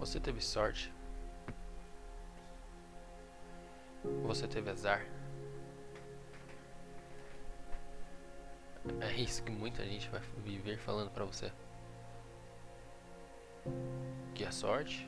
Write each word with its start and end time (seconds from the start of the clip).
Você 0.00 0.18
teve 0.18 0.40
sorte? 0.40 0.90
Você 4.22 4.48
teve 4.48 4.70
azar? 4.70 5.06
É 8.98 9.12
isso 9.12 9.42
que 9.42 9.50
muita 9.50 9.84
gente 9.84 10.08
vai 10.08 10.22
viver 10.38 10.78
falando 10.78 11.10
pra 11.10 11.26
você. 11.26 11.52
Que 14.34 14.42
é 14.42 14.50
sorte? 14.50 15.06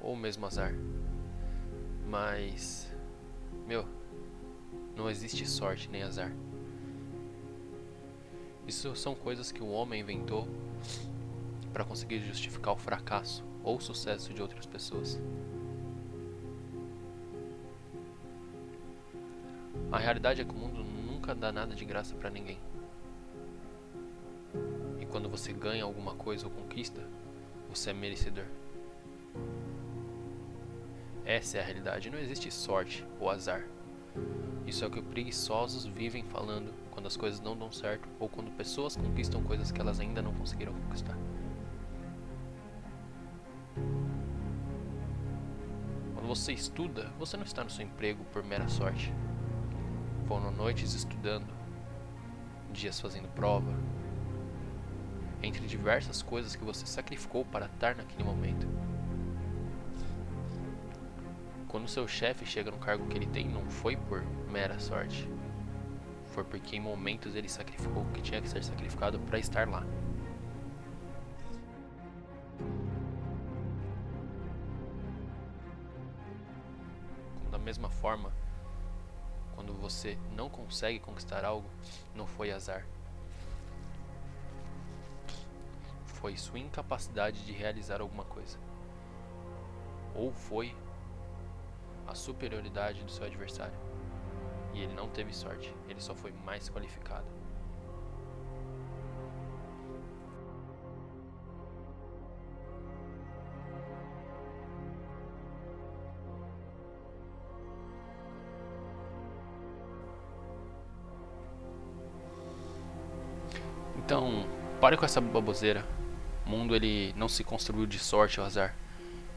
Ou 0.00 0.14
mesmo 0.14 0.46
azar? 0.46 0.72
Mas. 2.06 2.88
Meu. 3.66 3.84
Não 4.94 5.10
existe 5.10 5.44
sorte 5.44 5.90
nem 5.90 6.04
azar. 6.04 6.32
Isso 8.64 8.94
são 8.94 9.16
coisas 9.16 9.50
que 9.50 9.60
o 9.60 9.70
homem 9.70 10.02
inventou 10.02 10.46
para 11.76 11.84
conseguir 11.84 12.20
justificar 12.20 12.72
o 12.72 12.78
fracasso 12.78 13.44
ou 13.62 13.76
o 13.76 13.80
sucesso 13.82 14.32
de 14.32 14.40
outras 14.40 14.64
pessoas. 14.64 15.20
A 19.92 19.98
realidade 19.98 20.40
é 20.40 20.44
que 20.46 20.54
o 20.54 20.56
mundo 20.56 20.82
nunca 20.82 21.34
dá 21.34 21.52
nada 21.52 21.74
de 21.74 21.84
graça 21.84 22.14
para 22.14 22.30
ninguém. 22.30 22.58
E 24.98 25.04
quando 25.04 25.28
você 25.28 25.52
ganha 25.52 25.84
alguma 25.84 26.14
coisa 26.14 26.46
ou 26.46 26.50
conquista, 26.50 27.06
você 27.68 27.90
é 27.90 27.92
merecedor. 27.92 28.46
Essa 31.26 31.58
é 31.58 31.60
a 31.60 31.64
realidade. 31.64 32.08
Não 32.08 32.18
existe 32.18 32.50
sorte 32.50 33.06
ou 33.20 33.28
azar. 33.28 33.62
Isso 34.66 34.82
é 34.82 34.86
o 34.86 34.90
que 34.90 35.02
preguiçosos 35.02 35.84
vivem 35.84 36.24
falando 36.24 36.72
quando 36.90 37.04
as 37.04 37.18
coisas 37.18 37.38
não 37.38 37.54
dão 37.54 37.70
certo 37.70 38.08
ou 38.18 38.30
quando 38.30 38.50
pessoas 38.52 38.96
conquistam 38.96 39.42
coisas 39.42 39.70
que 39.70 39.78
elas 39.78 40.00
ainda 40.00 40.22
não 40.22 40.32
conseguiram 40.32 40.72
conquistar. 40.72 41.18
Você 46.36 46.52
estuda, 46.52 47.10
você 47.18 47.36
não 47.36 47.44
está 47.44 47.64
no 47.64 47.70
seu 47.70 47.84
emprego 47.84 48.22
por 48.26 48.44
mera 48.44 48.68
sorte. 48.68 49.12
Foram 50.28 50.50
noites 50.50 50.92
estudando, 50.92 51.46
dias 52.72 53.00
fazendo 53.00 53.26
prova, 53.28 53.74
entre 55.42 55.66
diversas 55.66 56.22
coisas 56.22 56.54
que 56.54 56.64
você 56.64 56.84
sacrificou 56.84 57.44
para 57.44 57.66
estar 57.66 57.96
naquele 57.96 58.22
momento. 58.22 58.66
Quando 61.68 61.88
seu 61.88 62.06
chefe 62.06 62.44
chega 62.44 62.70
no 62.70 62.78
cargo 62.78 63.06
que 63.06 63.16
ele 63.16 63.26
tem, 63.26 63.48
não 63.48 63.68
foi 63.70 63.96
por 63.96 64.22
mera 64.50 64.78
sorte. 64.78 65.28
Foi 66.26 66.44
porque 66.44 66.76
em 66.76 66.80
momentos 66.80 67.34
ele 67.34 67.48
sacrificou 67.48 68.02
o 68.02 68.12
que 68.12 68.20
tinha 68.20 68.42
que 68.42 68.48
ser 68.48 68.62
sacrificado 68.62 69.18
para 69.20 69.38
estar 69.38 69.68
lá. 69.68 69.84
Mesma 77.66 77.90
forma, 77.90 78.32
quando 79.56 79.74
você 79.74 80.16
não 80.36 80.48
consegue 80.48 81.00
conquistar 81.00 81.44
algo, 81.44 81.68
não 82.14 82.24
foi 82.24 82.52
azar. 82.52 82.86
Foi 86.04 86.36
sua 86.36 86.60
incapacidade 86.60 87.44
de 87.44 87.50
realizar 87.50 88.00
alguma 88.00 88.24
coisa. 88.24 88.56
Ou 90.14 90.30
foi 90.30 90.76
a 92.06 92.14
superioridade 92.14 93.02
do 93.02 93.10
seu 93.10 93.26
adversário. 93.26 93.76
E 94.72 94.82
ele 94.82 94.94
não 94.94 95.08
teve 95.08 95.34
sorte, 95.34 95.74
ele 95.88 96.00
só 96.00 96.14
foi 96.14 96.30
mais 96.44 96.70
qualificado. 96.70 97.26
Então, 114.06 114.46
pare 114.80 114.96
com 114.96 115.04
essa 115.04 115.20
baboseira. 115.20 115.84
O 116.46 116.48
mundo 116.48 116.76
ele 116.76 117.12
não 117.16 117.28
se 117.28 117.42
construiu 117.42 117.86
de 117.86 117.98
sorte 117.98 118.38
ou 118.38 118.46
azar. 118.46 118.72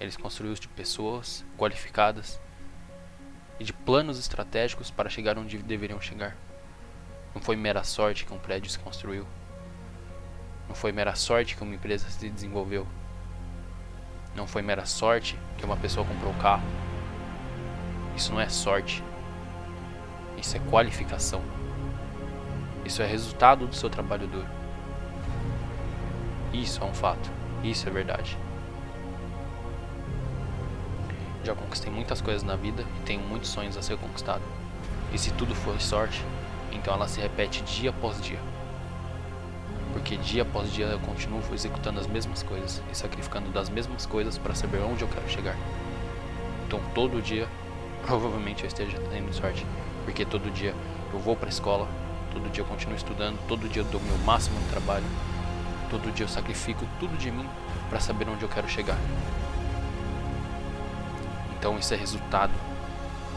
Ele 0.00 0.10
se 0.10 0.18
construiu 0.18 0.52
de 0.54 0.66
pessoas 0.66 1.44
qualificadas 1.56 2.40
e 3.60 3.64
de 3.64 3.72
planos 3.72 4.18
estratégicos 4.18 4.90
para 4.90 5.08
chegar 5.08 5.38
onde 5.38 5.56
deveriam 5.58 6.00
chegar. 6.00 6.36
Não 7.32 7.40
foi 7.40 7.54
mera 7.54 7.84
sorte 7.84 8.26
que 8.26 8.34
um 8.34 8.40
prédio 8.40 8.68
se 8.68 8.80
construiu. 8.80 9.24
Não 10.66 10.74
foi 10.74 10.90
mera 10.90 11.14
sorte 11.14 11.54
que 11.54 11.62
uma 11.62 11.76
empresa 11.76 12.10
se 12.10 12.28
desenvolveu. 12.28 12.88
Não 14.34 14.48
foi 14.48 14.62
mera 14.62 14.84
sorte 14.84 15.38
que 15.56 15.64
uma 15.64 15.76
pessoa 15.76 16.04
comprou 16.04 16.32
o 16.32 16.38
carro. 16.38 16.66
Isso 18.16 18.32
não 18.32 18.40
é 18.40 18.48
sorte. 18.48 19.00
Isso 20.36 20.56
é 20.56 20.60
qualificação. 20.68 21.40
Isso 22.86 23.02
é 23.02 23.06
resultado 23.06 23.66
do 23.66 23.74
seu 23.74 23.90
trabalho 23.90 24.28
duro. 24.28 24.46
Isso 26.52 26.80
é 26.80 26.86
um 26.86 26.94
fato. 26.94 27.28
Isso 27.64 27.88
é 27.88 27.90
verdade. 27.90 28.38
Já 31.42 31.52
conquistei 31.52 31.92
muitas 31.92 32.20
coisas 32.20 32.44
na 32.44 32.54
vida 32.54 32.84
e 32.96 33.00
tenho 33.00 33.22
muitos 33.22 33.50
sonhos 33.50 33.76
a 33.76 33.82
ser 33.82 33.98
conquistado. 33.98 34.42
E 35.12 35.18
se 35.18 35.32
tudo 35.32 35.52
for 35.52 35.80
sorte, 35.80 36.24
então 36.70 36.94
ela 36.94 37.08
se 37.08 37.20
repete 37.20 37.60
dia 37.64 37.90
após 37.90 38.22
dia. 38.22 38.38
Porque 39.92 40.16
dia 40.16 40.42
após 40.42 40.72
dia 40.72 40.86
eu 40.86 41.00
continuo 41.00 41.42
executando 41.52 41.98
as 41.98 42.06
mesmas 42.06 42.44
coisas 42.44 42.80
e 42.88 42.94
sacrificando 42.96 43.50
das 43.50 43.68
mesmas 43.68 44.06
coisas 44.06 44.38
para 44.38 44.54
saber 44.54 44.78
onde 44.78 45.02
eu 45.02 45.08
quero 45.08 45.28
chegar. 45.28 45.56
Então 46.68 46.80
todo 46.94 47.20
dia, 47.20 47.48
provavelmente 48.06 48.62
eu 48.62 48.68
esteja 48.68 48.96
tendo 49.10 49.34
sorte, 49.34 49.66
porque 50.04 50.24
todo 50.24 50.52
dia 50.52 50.72
eu 51.12 51.18
vou 51.18 51.34
para 51.34 51.46
a 51.46 51.50
escola, 51.50 51.88
todo 52.36 52.50
dia 52.50 52.62
eu 52.62 52.66
continuo 52.66 52.94
estudando, 52.94 53.38
todo 53.48 53.66
dia 53.66 53.80
eu 53.80 53.86
dou 53.86 53.98
meu 53.98 54.18
máximo 54.18 54.60
no 54.60 54.68
trabalho, 54.68 55.06
todo 55.88 56.12
dia 56.12 56.24
eu 56.24 56.28
sacrifico 56.28 56.86
tudo 57.00 57.16
de 57.16 57.30
mim 57.30 57.48
para 57.88 57.98
saber 57.98 58.28
onde 58.28 58.42
eu 58.42 58.48
quero 58.48 58.68
chegar. 58.68 58.98
Então 61.58 61.78
isso 61.78 61.94
é 61.94 61.96
resultado. 61.96 62.52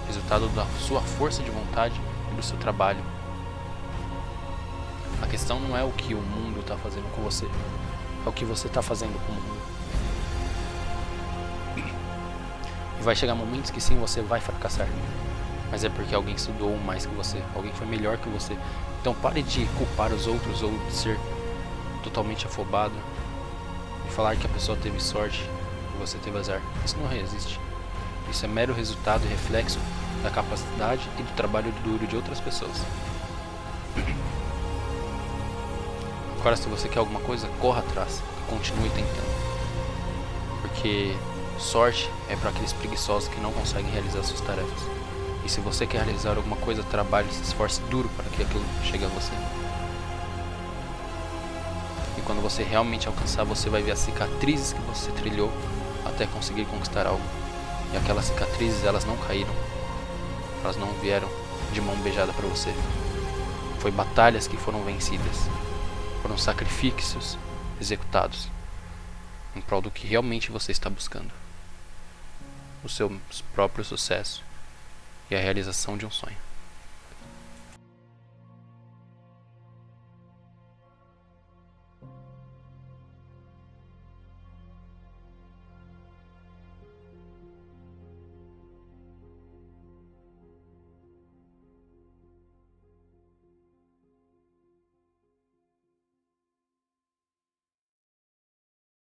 Resultado 0.05 0.49
da 0.49 0.65
sua 0.79 0.99
força 0.99 1.41
de 1.41 1.49
vontade 1.49 1.95
e 2.29 2.35
do 2.35 2.43
seu 2.43 2.57
trabalho. 2.57 3.01
A 5.21 5.27
questão 5.27 5.61
não 5.61 5.77
é 5.77 5.83
o 5.83 5.91
que 5.91 6.13
o 6.13 6.21
mundo 6.21 6.59
está 6.59 6.75
fazendo 6.75 7.09
com 7.15 7.21
você, 7.21 7.45
é 7.45 8.29
o 8.29 8.33
que 8.33 8.43
você 8.43 8.67
está 8.67 8.81
fazendo 8.81 9.17
com 9.25 9.31
o 9.31 9.35
mundo. 9.35 9.59
E 12.99 13.03
vai 13.03 13.15
chegar 13.15 13.33
momentos 13.33 13.71
que 13.71 13.79
sim 13.79 13.97
você 13.97 14.21
vai 14.21 14.41
fracassar. 14.41 14.87
Mas 15.71 15.83
é 15.83 15.89
porque 15.89 16.15
alguém 16.15 16.35
estudou 16.35 16.75
mais 16.77 17.05
que 17.05 17.13
você, 17.13 17.41
alguém 17.55 17.71
foi 17.73 17.85
melhor 17.85 18.17
que 18.17 18.27
você. 18.29 18.57
Então 19.01 19.13
pare 19.13 19.41
de 19.41 19.65
culpar 19.77 20.11
os 20.11 20.27
outros 20.27 20.61
ou 20.61 20.71
de 20.71 20.93
ser 20.93 21.19
totalmente 22.03 22.45
afobado 22.45 22.95
e 24.07 24.11
falar 24.11 24.35
que 24.35 24.45
a 24.45 24.49
pessoa 24.49 24.77
teve 24.77 24.99
sorte 25.01 25.49
e 25.95 25.97
você 25.97 26.17
teve 26.17 26.37
azar. 26.37 26.61
Isso 26.85 26.97
não 26.97 27.11
existe. 27.11 27.59
Isso 28.29 28.45
é 28.45 28.47
mero 28.47 28.73
resultado 28.73 29.23
e 29.25 29.27
reflexo 29.27 29.79
da 30.21 30.29
capacidade 30.29 31.07
e 31.17 31.23
do 31.23 31.35
trabalho 31.35 31.71
duro 31.83 32.05
de 32.05 32.15
outras 32.15 32.39
pessoas. 32.39 32.83
Agora, 36.39 36.55
se 36.55 36.69
você 36.69 36.87
quer 36.87 36.99
alguma 36.99 37.19
coisa, 37.19 37.49
corra 37.59 37.79
atrás 37.79 38.21
e 38.37 38.49
continue 38.49 38.89
tentando. 38.89 39.29
Porque 40.61 41.15
sorte 41.57 42.09
é 42.29 42.35
para 42.35 42.49
aqueles 42.49 42.71
preguiçosos 42.71 43.27
que 43.27 43.39
não 43.39 43.51
conseguem 43.51 43.91
realizar 43.91 44.23
suas 44.23 44.39
tarefas. 44.41 44.81
E 45.49 45.51
se 45.51 45.61
você 45.61 45.87
quer 45.87 46.03
realizar 46.03 46.37
alguma 46.37 46.55
coisa, 46.57 46.83
trabalhe 46.83 47.27
se 47.33 47.41
esforce 47.41 47.81
duro 47.89 48.07
para 48.09 48.29
que 48.29 48.43
aquilo 48.43 48.63
chegue 48.83 49.03
a 49.03 49.07
você. 49.07 49.31
E 52.15 52.21
quando 52.21 52.39
você 52.39 52.61
realmente 52.61 53.07
alcançar, 53.07 53.43
você 53.45 53.67
vai 53.67 53.81
ver 53.81 53.93
as 53.93 53.97
cicatrizes 53.97 54.73
que 54.73 54.81
você 54.81 55.11
trilhou 55.13 55.51
até 56.05 56.27
conseguir 56.27 56.65
conquistar 56.65 57.07
algo. 57.07 57.23
E 57.91 57.97
aquelas 57.97 58.25
cicatrizes, 58.25 58.83
elas 58.83 59.05
não 59.05 59.17
caíram. 59.17 59.51
Elas 60.63 60.77
não 60.77 60.93
vieram 60.99 61.27
de 61.73 61.81
mão 61.81 61.95
beijada 61.95 62.31
para 62.31 62.47
você. 62.47 62.71
Foi 63.79 63.89
batalhas 63.89 64.47
que 64.47 64.55
foram 64.55 64.83
vencidas. 64.83 65.49
Foram 66.21 66.37
sacrifícios 66.37 67.39
executados 67.81 68.49
em 69.55 69.61
prol 69.61 69.81
do 69.81 69.89
que 69.89 70.05
realmente 70.05 70.51
você 70.51 70.71
está 70.71 70.91
buscando. 70.91 71.31
O 72.83 72.87
seu 72.87 73.11
próprio 73.55 73.83
sucesso 73.83 74.47
e 75.29 75.35
a 75.35 75.39
realização 75.39 75.97
de 75.97 76.05
um 76.05 76.11
sonho. 76.11 76.48